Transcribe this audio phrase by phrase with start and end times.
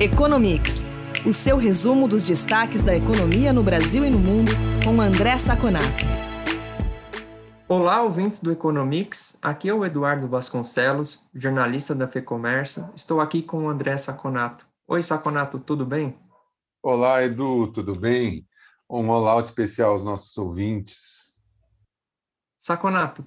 [0.00, 0.86] Economics,
[1.26, 4.52] o seu resumo dos destaques da economia no Brasil e no mundo,
[4.84, 6.04] com André Saconato.
[7.68, 9.36] Olá, ouvintes do Economics.
[9.42, 12.88] Aqui é o Eduardo Vasconcelos, jornalista da FEComércio.
[12.94, 14.64] Estou aqui com o André Saconato.
[14.86, 16.16] Oi, Saconato, tudo bem?
[16.80, 18.46] Olá, Edu, tudo bem?
[18.88, 21.42] Um olá especial aos nossos ouvintes.
[22.60, 23.26] Saconato,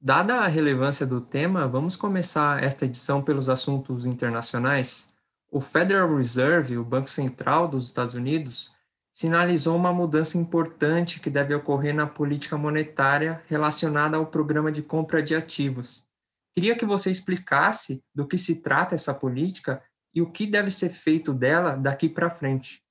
[0.00, 5.14] dada a relevância do tema, vamos começar esta edição pelos assuntos internacionais.
[5.56, 8.76] O Federal Reserve, o Banco Central dos Estados Unidos,
[9.10, 15.22] sinalizou uma mudança importante que deve ocorrer na política monetária relacionada ao programa de compra
[15.22, 16.06] de ativos.
[16.54, 19.82] Queria que você explicasse do que se trata essa política
[20.14, 22.82] e o que deve ser feito dela daqui para frente.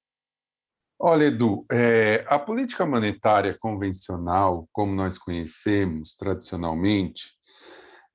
[0.99, 7.29] Olha, Edu, é, a política monetária convencional, como nós conhecemos tradicionalmente,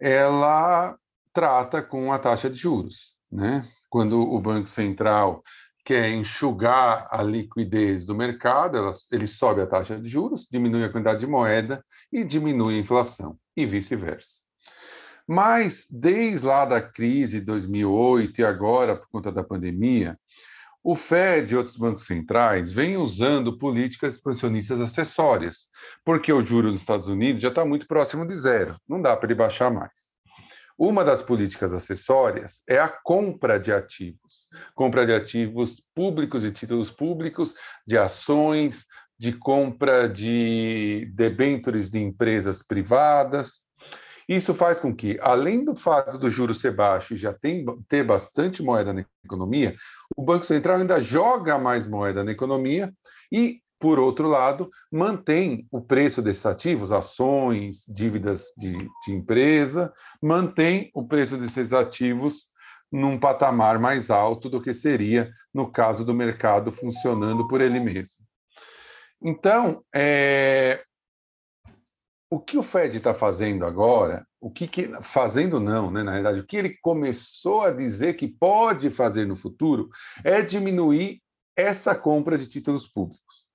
[0.00, 0.98] ela
[1.32, 3.64] trata com a taxa de juros, né?
[3.90, 5.42] Quando o Banco Central
[5.84, 8.78] quer enxugar a liquidez do mercado,
[9.10, 13.36] ele sobe a taxa de juros, diminui a quantidade de moeda e diminui a inflação,
[13.56, 14.38] e vice-versa.
[15.26, 20.18] Mas, desde lá da crise de 2008 e agora, por conta da pandemia,
[20.82, 25.68] o Fed e outros bancos centrais vêm usando políticas expansionistas acessórias,
[26.04, 29.26] porque o juro dos Estados Unidos já está muito próximo de zero, não dá para
[29.26, 30.09] ele baixar mais.
[30.80, 36.90] Uma das políticas acessórias é a compra de ativos, compra de ativos públicos e títulos
[36.90, 37.54] públicos,
[37.86, 38.86] de ações,
[39.18, 43.60] de compra de debêntures de empresas privadas.
[44.26, 48.02] Isso faz com que, além do fato do juro ser baixo e já tem, ter
[48.02, 49.74] bastante moeda na economia,
[50.16, 52.90] o Banco Central ainda joga mais moeda na economia
[53.30, 59.90] e por outro lado, mantém o preço desses ativos, ações, dívidas de, de empresa,
[60.22, 62.44] mantém o preço desses ativos
[62.92, 68.18] num patamar mais alto do que seria no caso do mercado funcionando por ele mesmo.
[69.22, 70.84] Então, é,
[72.30, 76.40] o que o Fed está fazendo agora, o que, que, fazendo não, né, na verdade,
[76.40, 79.88] o que ele começou a dizer que pode fazer no futuro
[80.22, 81.22] é diminuir
[81.56, 83.49] essa compra de títulos públicos.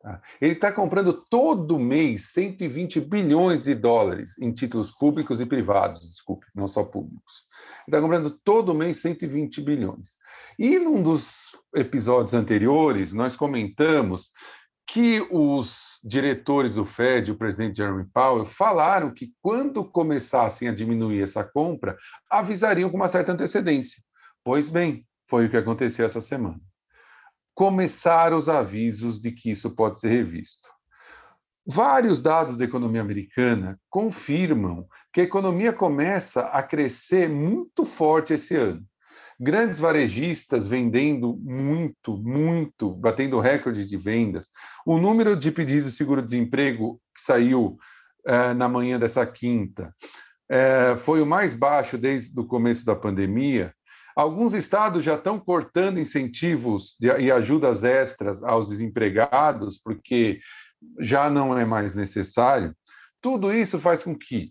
[0.00, 0.22] Tá?
[0.40, 6.46] Ele está comprando todo mês 120 bilhões de dólares em títulos públicos e privados, desculpe,
[6.54, 7.44] não só públicos.
[7.86, 10.16] Ele está comprando todo mês 120 bilhões.
[10.56, 14.30] E num dos episódios anteriores, nós comentamos
[14.86, 21.22] que os diretores do Fed, o presidente Jeremy Powell, falaram que quando começassem a diminuir
[21.22, 21.96] essa compra,
[22.30, 24.00] avisariam com uma certa antecedência.
[24.44, 26.67] Pois bem, foi o que aconteceu essa semana
[27.58, 30.68] começar os avisos de que isso pode ser revisto.
[31.66, 38.54] Vários dados da economia americana confirmam que a economia começa a crescer muito forte esse
[38.54, 38.86] ano.
[39.40, 44.50] Grandes varejistas vendendo muito, muito, batendo recorde de vendas.
[44.86, 47.76] O número de pedidos de seguro-desemprego que saiu
[48.24, 49.92] eh, na manhã dessa quinta
[50.48, 53.74] eh, foi o mais baixo desde o começo da pandemia.
[54.18, 60.40] Alguns estados já estão cortando incentivos e ajudas extras aos desempregados, porque
[60.98, 62.74] já não é mais necessário.
[63.20, 64.50] Tudo isso faz com que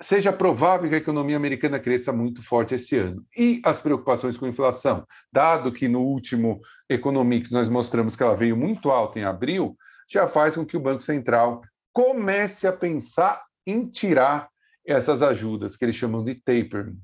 [0.00, 3.24] seja provável que a economia americana cresça muito forte esse ano.
[3.36, 8.56] E as preocupações com inflação, dado que no último Economics nós mostramos que ela veio
[8.56, 9.76] muito alta em abril,
[10.08, 11.60] já faz com que o Banco Central
[11.92, 14.48] comece a pensar em tirar
[14.86, 16.96] essas ajudas, que eles chamam de tapering.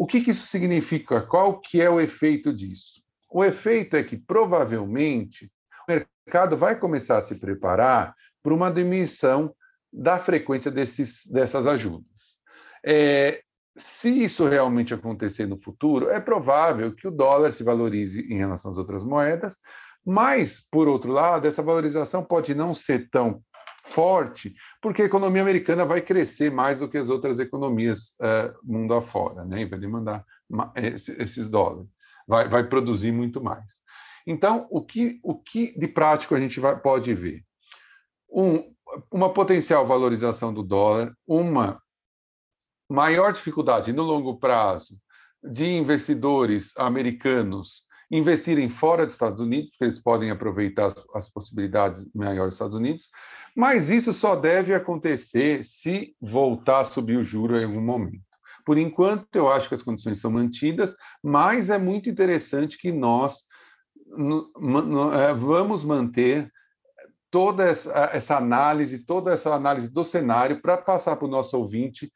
[0.00, 1.20] O que, que isso significa?
[1.20, 3.02] Qual que é o efeito disso?
[3.30, 5.52] O efeito é que provavelmente
[5.86, 9.54] o mercado vai começar a se preparar para uma diminuição
[9.92, 12.38] da frequência desses, dessas ajudas.
[12.82, 13.42] É,
[13.76, 18.70] se isso realmente acontecer no futuro, é provável que o dólar se valorize em relação
[18.70, 19.58] às outras moedas,
[20.02, 23.42] mas, por outro lado, essa valorização pode não ser tão
[23.84, 28.94] forte, porque a economia americana vai crescer mais do que as outras economias uh, mundo
[28.94, 29.64] afora, né?
[29.66, 30.24] vai demandar
[30.76, 31.88] esses dólares,
[32.26, 33.80] vai, vai produzir muito mais.
[34.26, 37.42] Então, o que, o que de prático a gente vai, pode ver?
[38.28, 38.72] Um,
[39.10, 41.80] uma potencial valorização do dólar, uma
[42.88, 44.98] maior dificuldade no longo prazo
[45.42, 52.08] de investidores americanos investirem fora dos Estados Unidos, porque eles podem aproveitar as, as possibilidades
[52.14, 53.08] maiores dos Estados Unidos,
[53.54, 58.24] mas isso só deve acontecer se voltar a subir o juro em algum momento.
[58.64, 63.44] Por enquanto, eu acho que as condições são mantidas, mas é muito interessante que nós
[65.12, 66.50] é, vamos manter
[67.30, 72.12] toda essa, essa, análise, toda essa análise do cenário para passar para o nosso ouvinte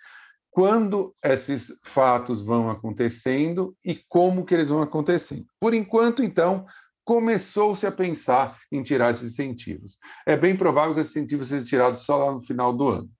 [0.54, 5.44] quando esses fatos vão acontecendo e como que eles vão acontecendo.
[5.58, 6.64] Por enquanto, então,
[7.04, 9.98] começou-se a pensar em tirar esses incentivos.
[10.24, 13.10] É bem provável que esses incentivos sejam tirados só lá no final do ano,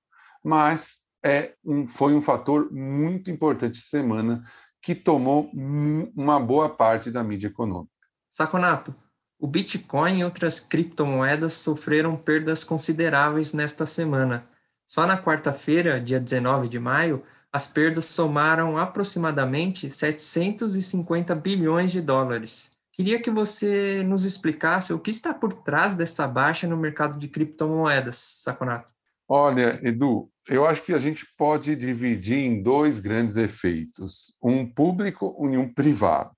[0.45, 4.45] mas é um, foi um fator muito importante essa semana
[4.81, 5.51] que tomou
[6.15, 7.91] uma boa parte da mídia econômica.
[8.31, 8.95] Saconato,
[9.41, 14.49] o Bitcoin e outras criptomoedas sofreram perdas consideráveis nesta semana.
[14.87, 17.23] Só na quarta-feira, dia 19 de maio,
[17.53, 22.73] as perdas somaram aproximadamente 750 bilhões de dólares.
[22.93, 27.29] Queria que você nos explicasse o que está por trás dessa baixa no mercado de
[27.29, 28.89] criptomoedas, Saconato.
[29.29, 35.37] Olha, Edu, eu acho que a gente pode dividir em dois grandes efeitos, um público
[35.51, 36.35] e um privado.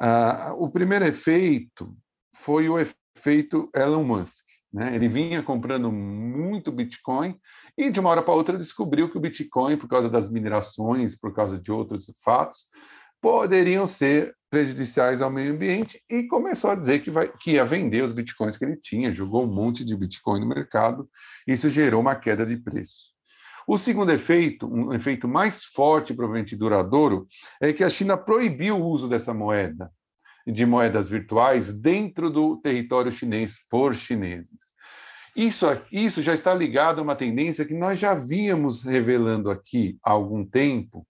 [0.00, 1.96] Uh, o primeiro efeito
[2.34, 4.44] foi o efeito Elon Musk.
[4.72, 4.94] Né?
[4.94, 7.38] Ele vinha comprando muito Bitcoin
[7.76, 11.34] e, de uma hora para outra, descobriu que o Bitcoin, por causa das minerações, por
[11.34, 12.66] causa de outros fatos,
[13.20, 18.02] poderiam ser prejudiciais ao meio ambiente e começou a dizer que, vai, que ia vender
[18.02, 21.08] os bitcoins que ele tinha, jogou um monte de bitcoin no mercado,
[21.46, 23.12] isso gerou uma queda de preço.
[23.66, 27.26] O segundo efeito, um efeito mais forte, provavelmente duradouro,
[27.60, 29.92] é que a China proibiu o uso dessa moeda,
[30.50, 34.68] de moedas virtuais, dentro do território chinês por chineses.
[35.36, 40.10] Isso, isso já está ligado a uma tendência que nós já víamos revelando aqui há
[40.10, 41.06] algum tempo,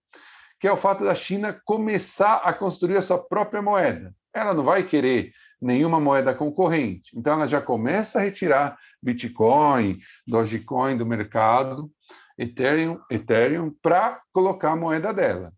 [0.61, 4.13] que é o fato da China começar a construir a sua própria moeda.
[4.35, 7.17] Ela não vai querer nenhuma moeda concorrente.
[7.17, 11.91] Então, ela já começa a retirar Bitcoin, Dogecoin do mercado,
[12.37, 15.53] Ethereum, Ethereum para colocar a moeda dela.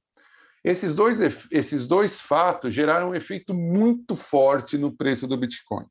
[0.63, 1.19] Esses dois,
[1.51, 5.87] esses dois fatos geraram um efeito muito forte no preço do Bitcoin.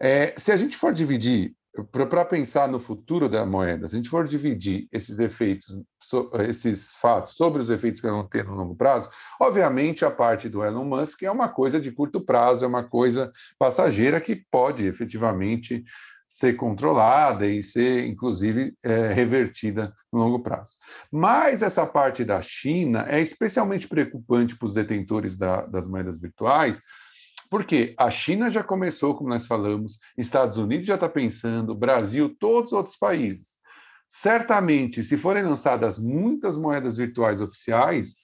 [0.00, 1.54] É, se a gente for dividir
[1.92, 5.78] para pensar no futuro da moeda, se a gente for dividir esses efeitos,
[6.48, 10.64] esses fatos sobre os efeitos que vão ter no longo prazo, obviamente a parte do
[10.64, 15.84] Elon Musk é uma coisa de curto prazo, é uma coisa passageira que pode efetivamente
[16.36, 20.74] ser controlada e ser, inclusive, é, revertida no longo prazo.
[21.10, 26.78] Mas essa parte da China é especialmente preocupante para os detentores da, das moedas virtuais,
[27.48, 32.72] porque a China já começou, como nós falamos, Estados Unidos já está pensando, Brasil, todos
[32.72, 33.56] os outros países.
[34.06, 38.14] Certamente, se forem lançadas muitas moedas virtuais oficiais,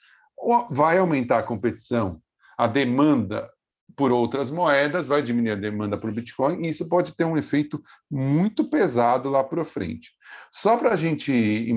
[0.70, 2.20] vai aumentar a competição,
[2.59, 3.49] a demanda
[3.96, 7.80] por outras moedas, vai diminuir a demanda por Bitcoin, e isso pode ter um efeito
[8.10, 10.12] muito pesado lá para frente.
[10.50, 11.68] Só para a gente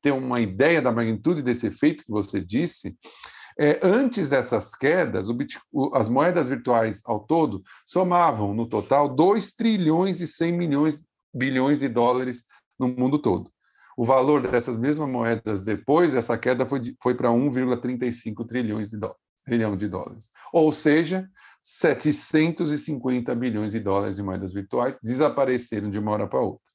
[0.00, 2.96] ter uma ideia da magnitude desse efeito que você disse,
[3.58, 10.20] é, antes dessas quedas, o, as moedas virtuais ao todo somavam, no total, 2 trilhões
[10.20, 11.04] e 100 milhões,
[11.34, 12.44] bilhões de dólares
[12.78, 13.50] no mundo todo.
[13.96, 19.20] O valor dessas mesmas moedas depois dessa queda foi, foi para 1,35 trilhões de dólares,
[19.44, 20.30] trilhão de dólares.
[20.52, 21.28] Ou seja,
[21.62, 26.72] 750 bilhões de dólares em moedas virtuais desapareceram de uma hora para outra.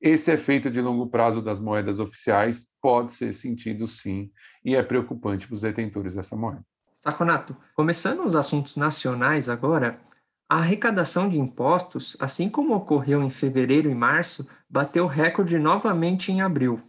[0.00, 4.30] Esse efeito de longo prazo das moedas oficiais pode ser sentido sim
[4.64, 6.64] e é preocupante para os detentores dessa moeda.
[6.98, 10.00] Saconato, começando os assuntos nacionais agora,
[10.48, 16.40] a arrecadação de impostos, assim como ocorreu em fevereiro e março, bateu recorde novamente em
[16.40, 16.80] abril.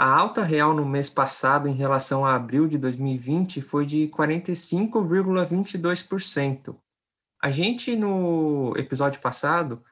[0.00, 6.76] A alta real no mês passado em relação a abril de 2020 foi de 45,22%.
[7.42, 9.82] A gente, no episódio passado,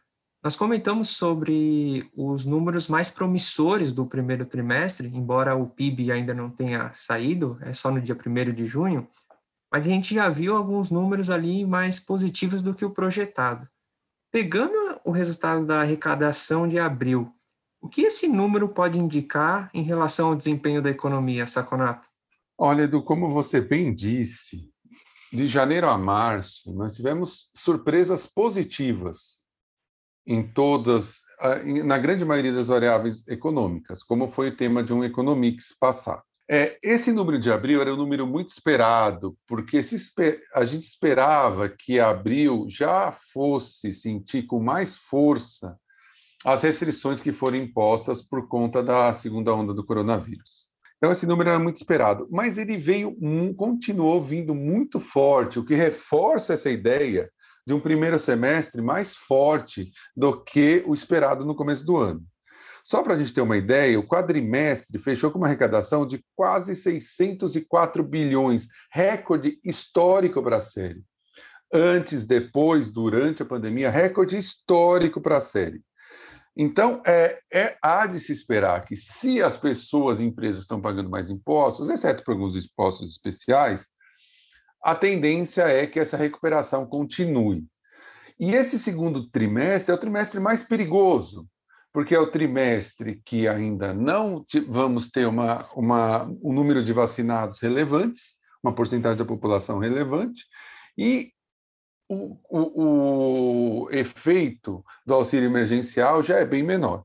[0.44, 6.50] nós comentamos sobre os números mais promissores do primeiro trimestre, embora o PIB ainda não
[6.50, 9.08] tenha saído, é só no dia 1 de junho,
[9.72, 13.68] mas a gente já viu alguns números ali mais positivos do que o projetado.
[14.30, 17.35] Pegando o resultado da arrecadação de abril,
[17.86, 22.08] o que esse número pode indicar em relação ao desempenho da economia, Saconato?
[22.58, 24.68] Olha, Edu, como você bem disse,
[25.32, 29.44] de janeiro a março, nós tivemos surpresas positivas
[30.26, 31.20] em todas,
[31.84, 36.24] na grande maioria das variáveis econômicas, como foi o tema de um Economics passado.
[36.50, 39.96] É, esse número de abril era um número muito esperado, porque se,
[40.52, 45.78] a gente esperava que abril já fosse sentir com mais força
[46.46, 50.68] as restrições que foram impostas por conta da segunda onda do coronavírus.
[50.96, 53.16] Então, esse número era muito esperado, mas ele veio,
[53.56, 57.28] continuou vindo muito forte, o que reforça essa ideia
[57.66, 62.24] de um primeiro semestre mais forte do que o esperado no começo do ano.
[62.84, 66.76] Só para a gente ter uma ideia, o quadrimestre fechou com uma arrecadação de quase
[66.76, 71.02] 604 bilhões, recorde histórico para a série.
[71.74, 75.82] Antes, depois, durante a pandemia, recorde histórico para a série.
[76.56, 81.10] Então, é, é, há de se esperar que, se as pessoas e empresas estão pagando
[81.10, 83.86] mais impostos, exceto por alguns impostos especiais,
[84.82, 87.66] a tendência é que essa recuperação continue.
[88.40, 91.46] E esse segundo trimestre é o trimestre mais perigoso,
[91.92, 97.58] porque é o trimestre que ainda não vamos ter uma, uma, um número de vacinados
[97.58, 100.44] relevantes, uma porcentagem da população relevante,
[100.96, 101.32] e
[102.08, 107.04] o, o, o efeito do auxílio emergencial já é bem menor.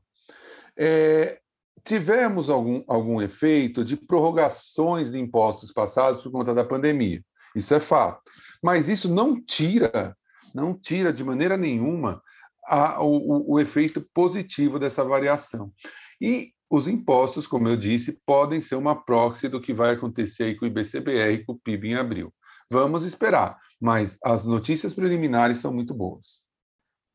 [0.76, 1.40] É,
[1.84, 7.22] tivemos algum, algum efeito de prorrogações de impostos passados por conta da pandemia.
[7.54, 8.22] Isso é fato.
[8.62, 10.16] Mas isso não tira,
[10.54, 12.22] não tira de maneira nenhuma
[12.66, 15.72] a, o, o efeito positivo dessa variação.
[16.20, 20.64] E os impostos, como eu disse, podem ser uma proxy do que vai acontecer com
[20.64, 22.32] o IBCBR e com o PIB em abril.
[22.70, 26.44] Vamos esperar, mas as notícias preliminares são muito boas.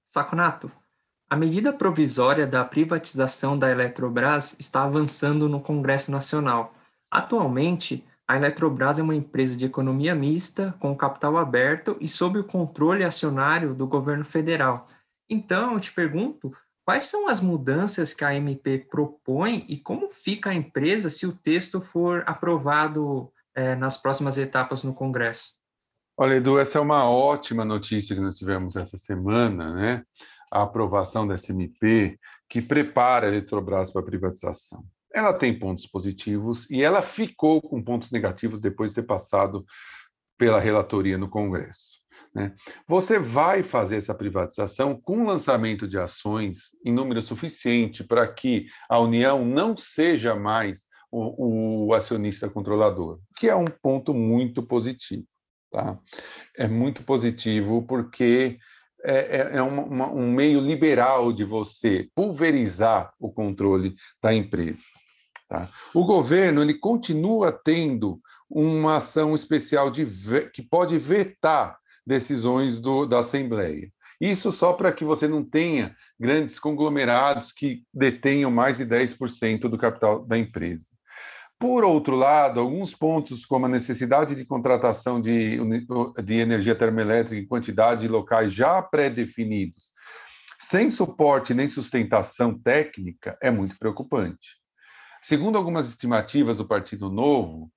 [0.09, 0.69] Saconato,
[1.29, 6.75] a medida provisória da privatização da Eletrobras está avançando no Congresso Nacional.
[7.09, 12.43] Atualmente, a Eletrobras é uma empresa de economia mista, com capital aberto e sob o
[12.43, 14.87] controle acionário do governo federal.
[15.29, 16.53] Então, eu te pergunto,
[16.85, 21.31] quais são as mudanças que a MP propõe e como fica a empresa se o
[21.31, 25.56] texto for aprovado é, nas próximas etapas no Congresso?
[26.17, 30.03] Olha, Edu, essa é uma ótima notícia que nós tivemos essa semana, né?
[30.51, 32.17] A aprovação dessa MP
[32.49, 34.83] que prepara a Eletrobras para a privatização
[35.13, 39.65] ela tem pontos positivos e ela ficou com pontos negativos depois de ter passado
[40.37, 41.97] pela relatoria no Congresso.
[42.33, 42.53] Né?
[42.87, 48.99] Você vai fazer essa privatização com lançamento de ações em número suficiente para que a
[48.99, 55.25] União não seja mais o, o acionista controlador, que é um ponto muito positivo.
[55.77, 55.95] Tá?
[56.57, 58.57] É muito positivo porque
[59.03, 64.85] é, é, é uma, uma, um meio liberal de você pulverizar o controle da empresa.
[65.47, 65.69] Tá?
[65.93, 68.19] O governo ele continua tendo
[68.49, 70.07] uma ação especial de
[70.51, 73.91] que pode vetar decisões do, da Assembleia.
[74.19, 79.77] Isso só para que você não tenha grandes conglomerados que detenham mais de 10% do
[79.77, 80.87] capital da empresa.
[81.59, 85.59] Por outro lado, alguns pontos, como a necessidade de contratação de,
[86.23, 89.91] de energia termoelétrica em quantidade de locais já pré-definidos,
[90.59, 94.57] sem suporte nem sustentação técnica, é muito preocupante.
[95.21, 97.71] Segundo algumas estimativas do Partido Novo,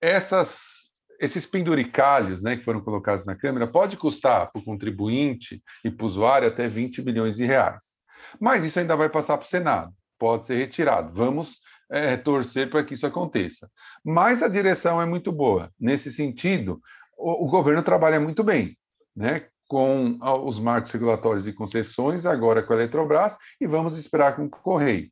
[0.00, 5.90] essas, esses penduricalhos né, que foram colocados na Câmara pode custar para o contribuinte e
[5.90, 7.96] para o usuário até 20 bilhões de reais.
[8.40, 11.12] Mas isso ainda vai passar para o Senado, pode ser retirado.
[11.12, 11.60] Vamos
[11.94, 13.70] é, torcer para que isso aconteça.
[14.04, 15.70] Mas a direção é muito boa.
[15.78, 16.80] Nesse sentido,
[17.16, 18.76] o, o governo trabalha muito bem,
[19.14, 19.46] né?
[19.66, 24.50] com os marcos regulatórios de concessões, agora com a Eletrobras, e vamos esperar com o
[24.50, 25.10] Correio.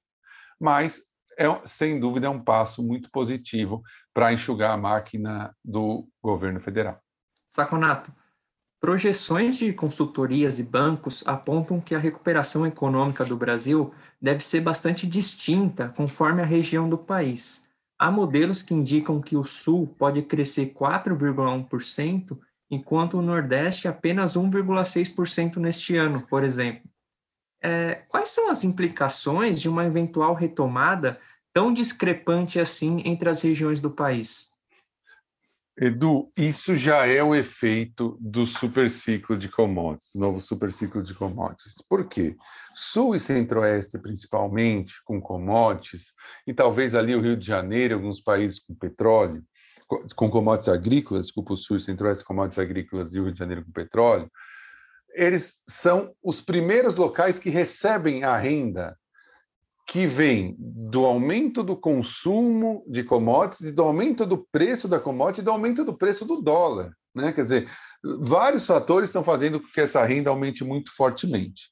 [0.60, 1.02] Mas
[1.38, 7.00] é, sem dúvida, é um passo muito positivo para enxugar a máquina do governo federal.
[7.48, 8.12] Saconato,
[8.82, 15.06] projeções de consultorias e bancos apontam que a recuperação econômica do Brasil deve ser bastante
[15.06, 17.64] distinta conforme a região do país.
[17.96, 22.36] Há modelos que indicam que o Sul pode crescer 4,1%,
[22.68, 26.90] enquanto o Nordeste apenas 1,6% neste ano, por exemplo.
[27.62, 31.20] É, quais são as implicações de uma eventual retomada
[31.52, 34.51] tão discrepante assim entre as regiões do país?
[35.78, 41.76] Edu, isso já é o efeito do superciclo de commodities, novo superciclo de commodities.
[41.88, 42.36] Por quê?
[42.74, 46.12] Sul e Centro-Oeste, principalmente, com commodities,
[46.46, 49.42] e talvez ali o Rio de Janeiro, alguns países com petróleo,
[50.14, 53.64] com commodities agrícolas, desculpa, o Sul e Centro-Oeste, commodities agrícolas e o Rio de Janeiro
[53.64, 54.30] com petróleo,
[55.14, 58.96] eles são os primeiros locais que recebem a renda
[59.86, 65.44] que vem do aumento do consumo de commodities do aumento do preço da commodity e
[65.44, 66.92] do aumento do preço do dólar.
[67.14, 67.32] Né?
[67.32, 67.70] Quer dizer,
[68.20, 71.70] vários fatores estão fazendo com que essa renda aumente muito fortemente.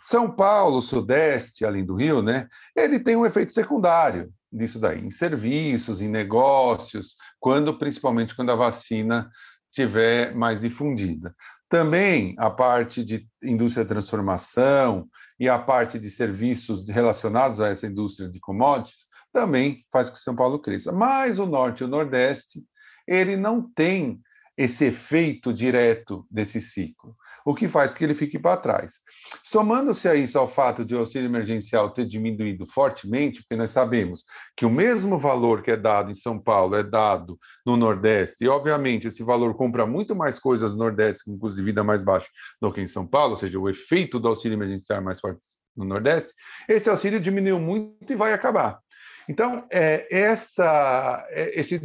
[0.00, 5.10] São Paulo, Sudeste, além do Rio, né, ele tem um efeito secundário disso daí, em
[5.10, 9.28] serviços, em negócios, quando principalmente quando a vacina
[9.72, 11.34] tiver mais difundida.
[11.68, 15.08] Também a parte de indústria de transformação
[15.38, 20.22] e a parte de serviços relacionados a essa indústria de commodities também faz com que
[20.22, 20.92] São Paulo cresça.
[20.92, 22.64] Mas o Norte e o Nordeste,
[23.06, 24.20] ele não tem
[24.56, 28.94] esse efeito direto desse ciclo, o que faz que ele fique para trás.
[29.42, 34.24] Somando-se a isso ao fato de o auxílio emergencial ter diminuído fortemente, porque nós sabemos
[34.56, 38.48] que o mesmo valor que é dado em São Paulo é dado no Nordeste, e
[38.48, 42.28] obviamente esse valor compra muito mais coisas no Nordeste com custo de vida mais baixo
[42.60, 45.40] do que em São Paulo, ou seja, o efeito do auxílio emergencial é mais forte
[45.76, 46.32] no Nordeste,
[46.66, 48.80] esse auxílio diminuiu muito e vai acabar.
[49.28, 51.80] Então, é, essa, é, esse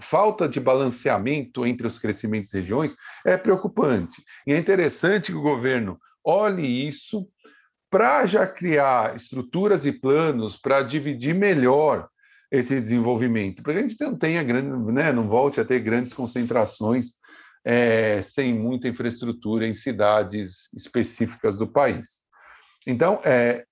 [0.00, 4.22] falta de balanceamento entre os crescimentos e regiões é preocupante.
[4.46, 7.28] E é interessante que o governo olhe isso
[7.90, 12.08] para já criar estruturas e planos para dividir melhor
[12.50, 16.12] esse desenvolvimento, para que a gente não tenha grande, né, não volte a ter grandes
[16.12, 17.14] concentrações
[17.64, 22.22] é, sem muita infraestrutura em cidades específicas do país.
[22.86, 23.64] Então, é,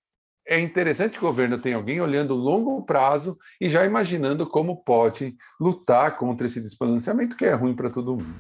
[0.47, 5.37] é interessante que o governo tenha alguém olhando longo prazo e já imaginando como pode
[5.61, 8.35] lutar contra esse desbalanceamento que é ruim para todo mundo.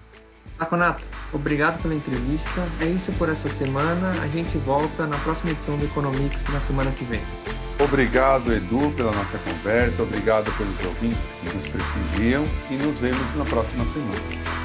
[0.58, 2.64] Saconato, obrigado pela entrevista.
[2.80, 4.10] É isso por essa semana.
[4.22, 7.20] A gente volta na próxima edição do Economics na semana que vem.
[7.82, 10.02] Obrigado, Edu, pela nossa conversa.
[10.02, 14.61] Obrigado pelos ouvintes que nos prestigiam e nos vemos na próxima semana.